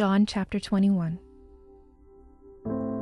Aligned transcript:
John 0.00 0.24
chapter 0.24 0.58
21. 0.58 1.18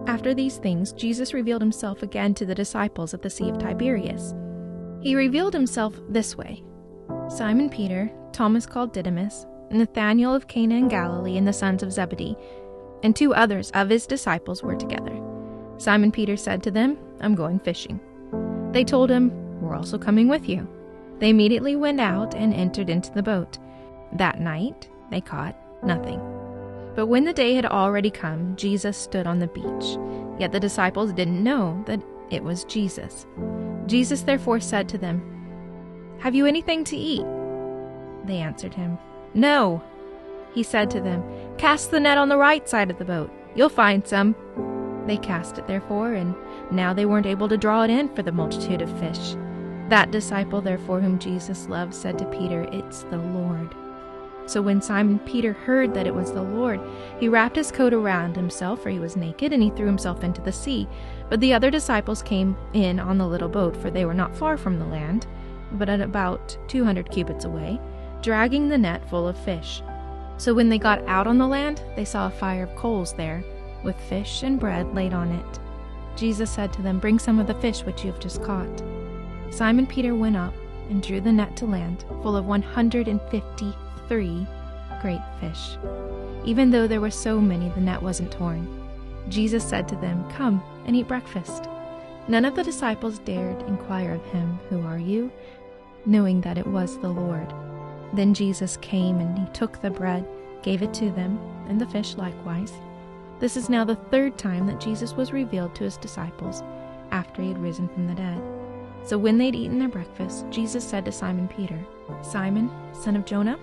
After 0.08 0.34
these 0.34 0.56
things, 0.56 0.92
Jesus 0.92 1.32
revealed 1.32 1.62
himself 1.62 2.02
again 2.02 2.34
to 2.34 2.44
the 2.44 2.56
disciples 2.56 3.14
at 3.14 3.22
the 3.22 3.30
Sea 3.30 3.50
of 3.50 3.58
Tiberias. 3.58 4.34
He 5.00 5.14
revealed 5.14 5.52
himself 5.52 5.94
this 6.08 6.34
way 6.34 6.64
Simon 7.28 7.70
Peter, 7.70 8.10
Thomas 8.32 8.66
called 8.66 8.92
Didymus, 8.92 9.46
Nathanael 9.70 10.34
of 10.34 10.48
Cana 10.48 10.74
in 10.74 10.88
Galilee, 10.88 11.36
and 11.36 11.46
the 11.46 11.52
sons 11.52 11.84
of 11.84 11.92
Zebedee, 11.92 12.36
and 13.04 13.14
two 13.14 13.32
others 13.32 13.70
of 13.74 13.90
his 13.90 14.04
disciples 14.04 14.64
were 14.64 14.74
together. 14.74 15.22
Simon 15.76 16.10
Peter 16.10 16.36
said 16.36 16.64
to 16.64 16.72
them, 16.72 16.98
I'm 17.20 17.36
going 17.36 17.60
fishing. 17.60 18.00
They 18.72 18.82
told 18.82 19.08
him, 19.08 19.30
We're 19.60 19.76
also 19.76 19.98
coming 19.98 20.26
with 20.26 20.48
you. 20.48 20.68
They 21.20 21.30
immediately 21.30 21.76
went 21.76 22.00
out 22.00 22.34
and 22.34 22.52
entered 22.52 22.90
into 22.90 23.12
the 23.12 23.22
boat. 23.22 23.56
That 24.14 24.40
night 24.40 24.90
they 25.12 25.20
caught 25.20 25.54
nothing. 25.84 26.37
But 26.98 27.06
when 27.06 27.22
the 27.22 27.32
day 27.32 27.54
had 27.54 27.64
already 27.64 28.10
come, 28.10 28.56
Jesus 28.56 28.96
stood 28.96 29.28
on 29.28 29.38
the 29.38 29.46
beach. 29.46 29.96
Yet 30.40 30.50
the 30.50 30.58
disciples 30.58 31.12
didn't 31.12 31.44
know 31.44 31.80
that 31.86 32.02
it 32.28 32.42
was 32.42 32.64
Jesus. 32.64 33.24
Jesus 33.86 34.22
therefore 34.22 34.58
said 34.58 34.88
to 34.88 34.98
them, 34.98 35.22
Have 36.18 36.34
you 36.34 36.44
anything 36.44 36.82
to 36.82 36.96
eat? 36.96 37.24
They 38.24 38.38
answered 38.38 38.74
him, 38.74 38.98
No. 39.32 39.80
He 40.52 40.64
said 40.64 40.90
to 40.90 41.00
them, 41.00 41.22
Cast 41.56 41.92
the 41.92 42.00
net 42.00 42.18
on 42.18 42.28
the 42.28 42.36
right 42.36 42.68
side 42.68 42.90
of 42.90 42.98
the 42.98 43.04
boat. 43.04 43.30
You'll 43.54 43.68
find 43.68 44.04
some. 44.04 44.34
They 45.06 45.18
cast 45.18 45.56
it 45.56 45.68
therefore, 45.68 46.14
and 46.14 46.34
now 46.72 46.92
they 46.92 47.06
weren't 47.06 47.26
able 47.26 47.48
to 47.48 47.56
draw 47.56 47.84
it 47.84 47.90
in 47.90 48.12
for 48.12 48.24
the 48.24 48.32
multitude 48.32 48.82
of 48.82 48.98
fish. 48.98 49.36
That 49.88 50.10
disciple, 50.10 50.60
therefore, 50.60 51.00
whom 51.00 51.20
Jesus 51.20 51.68
loved, 51.68 51.94
said 51.94 52.18
to 52.18 52.24
Peter, 52.24 52.68
It's 52.72 53.04
the 53.04 53.18
Lord. 53.18 53.72
So 54.48 54.62
when 54.62 54.80
Simon 54.80 55.18
Peter 55.18 55.52
heard 55.52 55.92
that 55.92 56.06
it 56.06 56.14
was 56.14 56.32
the 56.32 56.42
Lord, 56.42 56.80
he 57.20 57.28
wrapped 57.28 57.56
his 57.56 57.70
coat 57.70 57.92
around 57.92 58.34
himself, 58.34 58.82
for 58.82 58.88
he 58.88 58.98
was 58.98 59.14
naked, 59.14 59.52
and 59.52 59.62
he 59.62 59.68
threw 59.68 59.84
himself 59.84 60.24
into 60.24 60.40
the 60.40 60.50
sea. 60.50 60.88
But 61.28 61.40
the 61.40 61.52
other 61.52 61.70
disciples 61.70 62.22
came 62.22 62.56
in 62.72 62.98
on 62.98 63.18
the 63.18 63.28
little 63.28 63.50
boat, 63.50 63.76
for 63.76 63.90
they 63.90 64.06
were 64.06 64.14
not 64.14 64.34
far 64.34 64.56
from 64.56 64.78
the 64.78 64.86
land, 64.86 65.26
but 65.72 65.90
at 65.90 66.00
about 66.00 66.56
two 66.66 66.82
hundred 66.82 67.10
cubits 67.10 67.44
away, 67.44 67.78
dragging 68.22 68.70
the 68.70 68.78
net 68.78 69.06
full 69.10 69.28
of 69.28 69.36
fish. 69.36 69.82
So 70.38 70.54
when 70.54 70.70
they 70.70 70.78
got 70.78 71.06
out 71.06 71.26
on 71.26 71.36
the 71.36 71.46
land, 71.46 71.82
they 71.94 72.06
saw 72.06 72.28
a 72.28 72.30
fire 72.30 72.62
of 72.62 72.74
coals 72.74 73.12
there, 73.12 73.44
with 73.84 74.00
fish 74.00 74.44
and 74.44 74.58
bread 74.58 74.94
laid 74.94 75.12
on 75.12 75.30
it. 75.30 75.58
Jesus 76.16 76.50
said 76.50 76.72
to 76.72 76.80
them, 76.80 77.00
Bring 77.00 77.18
some 77.18 77.38
of 77.38 77.46
the 77.46 77.60
fish 77.60 77.82
which 77.82 78.02
you 78.02 78.10
have 78.10 78.20
just 78.20 78.42
caught. 78.42 78.82
Simon 79.50 79.86
Peter 79.86 80.14
went 80.14 80.38
up 80.38 80.54
and 80.88 81.02
drew 81.02 81.20
the 81.20 81.30
net 81.30 81.54
to 81.58 81.66
land, 81.66 82.06
full 82.22 82.34
of 82.34 82.46
one 82.46 82.62
hundred 82.62 83.08
and 83.08 83.20
fifty 83.30 83.74
three 84.08 84.46
great 85.00 85.22
fish. 85.40 85.76
Even 86.44 86.70
though 86.70 86.86
there 86.86 87.00
were 87.00 87.10
so 87.10 87.40
many, 87.40 87.68
the 87.70 87.80
net 87.80 88.02
wasn't 88.02 88.32
torn. 88.32 88.66
Jesus 89.28 89.62
said 89.62 89.86
to 89.88 89.96
them, 89.96 90.28
Come 90.30 90.62
and 90.86 90.96
eat 90.96 91.06
breakfast. 91.06 91.68
None 92.26 92.44
of 92.44 92.54
the 92.54 92.64
disciples 92.64 93.18
dared 93.20 93.60
inquire 93.62 94.14
of 94.14 94.24
him, 94.32 94.58
Who 94.70 94.82
are 94.86 94.98
you? 94.98 95.30
knowing 96.06 96.40
that 96.40 96.58
it 96.58 96.66
was 96.66 96.98
the 96.98 97.08
Lord. 97.08 97.52
Then 98.14 98.32
Jesus 98.32 98.78
came 98.78 99.20
and 99.20 99.38
he 99.38 99.46
took 99.52 99.80
the 99.80 99.90
bread, 99.90 100.26
gave 100.62 100.82
it 100.82 100.94
to 100.94 101.10
them, 101.10 101.38
and 101.68 101.80
the 101.80 101.86
fish 101.86 102.16
likewise. 102.16 102.72
This 103.40 103.56
is 103.56 103.68
now 103.68 103.84
the 103.84 103.96
third 103.96 104.38
time 104.38 104.66
that 104.66 104.80
Jesus 104.80 105.12
was 105.12 105.32
revealed 105.32 105.74
to 105.74 105.84
his 105.84 105.96
disciples 105.98 106.62
after 107.10 107.42
he 107.42 107.48
had 107.48 107.62
risen 107.62 107.88
from 107.88 108.06
the 108.06 108.14
dead. 108.14 108.40
So 109.04 109.16
when 109.18 109.38
they'd 109.38 109.54
eaten 109.54 109.78
their 109.78 109.88
breakfast, 109.88 110.46
Jesus 110.50 110.82
said 110.82 111.04
to 111.04 111.12
Simon 111.12 111.46
Peter, 111.46 111.78
Simon, 112.22 112.70
son 112.92 113.14
of 113.14 113.24
Jonah, 113.24 113.58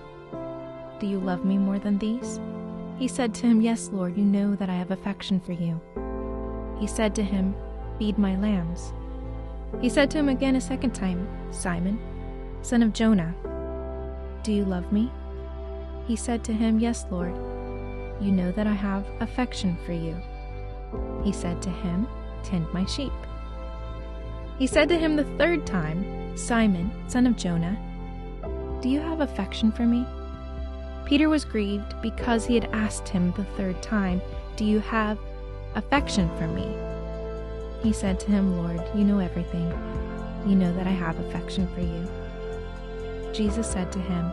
do 0.99 1.07
you 1.07 1.19
love 1.19 1.45
me 1.45 1.57
more 1.57 1.79
than 1.79 1.97
these? 1.97 2.39
He 2.97 3.07
said 3.07 3.33
to 3.35 3.47
him, 3.47 3.61
Yes, 3.61 3.89
Lord, 3.91 4.17
you 4.17 4.23
know 4.23 4.55
that 4.55 4.69
I 4.69 4.75
have 4.75 4.91
affection 4.91 5.39
for 5.39 5.51
you. 5.51 5.81
He 6.79 6.87
said 6.87 7.13
to 7.15 7.23
him, 7.23 7.55
Feed 7.99 8.17
my 8.17 8.35
lambs. 8.37 8.93
He 9.81 9.89
said 9.89 10.09
to 10.11 10.17
him 10.17 10.29
again 10.29 10.55
a 10.55 10.61
second 10.61 10.93
time, 10.93 11.27
Simon, 11.51 11.99
son 12.61 12.81
of 12.81 12.93
Jonah, 12.93 13.33
do 14.43 14.53
you 14.53 14.63
love 14.63 14.91
me? 14.91 15.11
He 16.07 16.15
said 16.15 16.43
to 16.45 16.53
him, 16.53 16.79
Yes, 16.79 17.05
Lord, 17.09 17.35
you 18.21 18.31
know 18.31 18.51
that 18.51 18.67
I 18.67 18.73
have 18.73 19.05
affection 19.19 19.77
for 19.85 19.93
you. 19.93 20.15
He 21.23 21.31
said 21.31 21.61
to 21.63 21.69
him, 21.69 22.07
Tend 22.43 22.71
my 22.73 22.85
sheep. 22.85 23.11
He 24.59 24.67
said 24.67 24.87
to 24.89 24.97
him 24.97 25.15
the 25.15 25.25
third 25.37 25.65
time, 25.65 26.37
Simon, 26.37 26.91
son 27.09 27.27
of 27.27 27.35
Jonah, 27.35 27.77
do 28.81 28.87
you 28.87 28.99
have 28.99 29.19
affection 29.19 29.71
for 29.71 29.83
me? 29.83 30.05
Peter 31.05 31.29
was 31.29 31.45
grieved 31.45 32.01
because 32.01 32.45
he 32.45 32.55
had 32.55 32.65
asked 32.73 33.07
him 33.07 33.31
the 33.31 33.43
third 33.55 33.79
time, 33.83 34.19
Do 34.55 34.65
you 34.65 34.79
have 34.79 35.19
affection 35.75 36.29
for 36.35 36.47
me? 36.47 36.67
He 37.83 37.93
said 37.93 38.19
to 38.21 38.31
him, 38.31 38.57
Lord, 38.57 38.81
you 38.95 39.03
know 39.03 39.19
everything. 39.19 39.69
You 40.47 40.55
know 40.55 40.73
that 40.73 40.87
I 40.87 40.91
have 40.91 41.19
affection 41.19 41.67
for 41.75 41.81
you. 41.81 42.07
Jesus 43.33 43.69
said 43.69 43.91
to 43.91 43.99
him, 43.99 44.31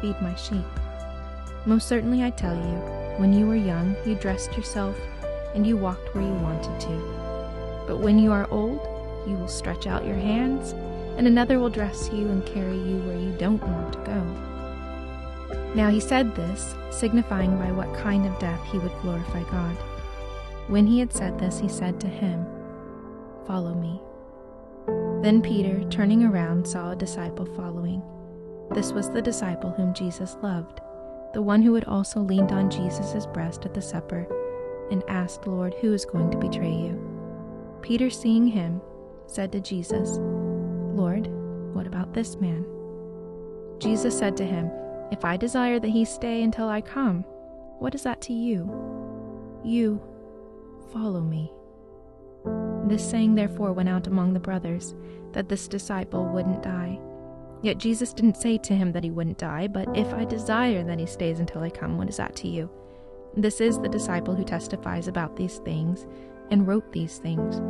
Feed 0.00 0.20
my 0.22 0.34
sheep. 0.34 0.64
Most 1.66 1.88
certainly 1.88 2.24
I 2.24 2.30
tell 2.30 2.54
you, 2.54 2.78
when 3.18 3.32
you 3.32 3.46
were 3.46 3.54
young, 3.54 3.94
you 4.06 4.14
dressed 4.14 4.56
yourself 4.56 4.98
and 5.54 5.66
you 5.66 5.76
walked 5.76 6.14
where 6.14 6.24
you 6.24 6.32
wanted 6.32 6.80
to. 6.80 7.84
But 7.86 8.00
when 8.00 8.18
you 8.18 8.32
are 8.32 8.50
old, 8.50 8.80
you 9.28 9.36
will 9.36 9.48
stretch 9.48 9.86
out 9.86 10.06
your 10.06 10.16
hands, 10.16 10.72
and 11.18 11.26
another 11.26 11.58
will 11.58 11.68
dress 11.68 12.08
you 12.12 12.28
and 12.28 12.44
carry 12.46 12.78
you 12.78 12.98
where 13.00 13.18
you 13.18 13.32
don't 13.38 13.62
want 13.62 13.92
to 13.92 13.98
go. 14.00 14.53
Now 15.74 15.90
he 15.90 16.00
said 16.00 16.34
this, 16.34 16.74
signifying 16.90 17.56
by 17.58 17.72
what 17.72 17.94
kind 17.94 18.26
of 18.26 18.38
death 18.38 18.62
he 18.70 18.78
would 18.78 18.92
glorify 19.02 19.42
God. 19.50 19.76
When 20.68 20.86
he 20.86 20.98
had 20.98 21.12
said 21.12 21.38
this, 21.38 21.58
he 21.58 21.68
said 21.68 22.00
to 22.00 22.08
him, 22.08 22.46
Follow 23.46 23.74
me. 23.74 24.00
Then 25.22 25.42
Peter, 25.42 25.84
turning 25.90 26.24
around, 26.24 26.66
saw 26.66 26.90
a 26.90 26.96
disciple 26.96 27.46
following. 27.46 28.02
This 28.70 28.92
was 28.92 29.10
the 29.10 29.22
disciple 29.22 29.70
whom 29.70 29.94
Jesus 29.94 30.36
loved, 30.42 30.80
the 31.34 31.42
one 31.42 31.62
who 31.62 31.74
had 31.74 31.84
also 31.84 32.20
leaned 32.20 32.52
on 32.52 32.70
Jesus' 32.70 33.26
breast 33.26 33.66
at 33.66 33.74
the 33.74 33.82
supper 33.82 34.26
and 34.90 35.02
asked, 35.08 35.46
Lord, 35.46 35.74
who 35.80 35.92
is 35.92 36.04
going 36.04 36.30
to 36.30 36.38
betray 36.38 36.72
you? 36.72 37.78
Peter, 37.82 38.08
seeing 38.08 38.46
him, 38.46 38.80
said 39.26 39.52
to 39.52 39.60
Jesus, 39.60 40.18
Lord, 40.20 41.26
what 41.74 41.86
about 41.86 42.14
this 42.14 42.36
man? 42.36 42.64
Jesus 43.78 44.16
said 44.18 44.36
to 44.38 44.44
him, 44.44 44.70
if 45.14 45.24
I 45.24 45.36
desire 45.36 45.78
that 45.78 45.88
he 45.88 46.04
stay 46.04 46.42
until 46.42 46.68
I 46.68 46.80
come, 46.80 47.22
what 47.78 47.94
is 47.94 48.02
that 48.02 48.20
to 48.22 48.32
you? 48.32 48.68
You 49.62 50.02
follow 50.92 51.20
me. 51.20 51.52
This 52.88 53.08
saying 53.08 53.36
therefore 53.36 53.72
went 53.72 53.88
out 53.88 54.08
among 54.08 54.32
the 54.32 54.40
brothers, 54.40 54.96
that 55.30 55.48
this 55.48 55.68
disciple 55.68 56.26
wouldn't 56.26 56.64
die. 56.64 56.98
Yet 57.62 57.78
Jesus 57.78 58.12
didn't 58.12 58.38
say 58.38 58.58
to 58.58 58.74
him 58.74 58.90
that 58.90 59.04
he 59.04 59.12
wouldn't 59.12 59.38
die, 59.38 59.68
but 59.68 59.96
if 59.96 60.12
I 60.12 60.24
desire 60.24 60.82
that 60.82 60.98
he 60.98 61.06
stays 61.06 61.38
until 61.38 61.62
I 61.62 61.70
come, 61.70 61.96
what 61.96 62.08
is 62.08 62.16
that 62.16 62.34
to 62.36 62.48
you? 62.48 62.68
This 63.36 63.60
is 63.60 63.78
the 63.78 63.88
disciple 63.88 64.34
who 64.34 64.44
testifies 64.44 65.06
about 65.06 65.36
these 65.36 65.58
things 65.58 66.06
and 66.50 66.66
wrote 66.66 66.92
these 66.92 67.18
things. 67.18 67.60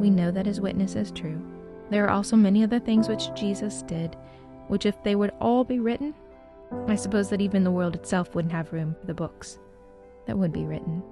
We 0.00 0.10
know 0.10 0.32
that 0.32 0.46
his 0.46 0.60
witness 0.60 0.96
is 0.96 1.12
true. 1.12 1.40
There 1.90 2.04
are 2.06 2.10
also 2.10 2.34
many 2.34 2.64
other 2.64 2.80
things 2.80 3.08
which 3.08 3.32
Jesus 3.34 3.82
did, 3.82 4.16
which 4.66 4.84
if 4.84 5.00
they 5.04 5.14
would 5.14 5.30
all 5.40 5.62
be 5.62 5.78
written, 5.78 6.12
I 6.86 6.96
suppose 6.96 7.28
that 7.30 7.40
even 7.40 7.64
the 7.64 7.70
world 7.70 7.94
itself 7.94 8.34
wouldn't 8.34 8.52
have 8.52 8.72
room 8.72 8.94
for 9.00 9.06
the 9.06 9.14
books 9.14 9.58
that 10.26 10.38
would 10.38 10.52
be 10.52 10.64
written. 10.64 11.02